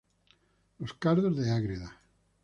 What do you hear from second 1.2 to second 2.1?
de Ágreda.